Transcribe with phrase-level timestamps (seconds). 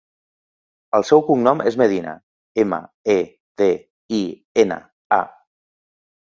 [0.99, 2.13] El seu cognom és Medina:
[2.63, 2.79] ema,
[3.17, 3.19] e,
[3.63, 3.69] de,
[4.21, 4.23] i,
[4.65, 4.81] ena,
[5.21, 5.23] a.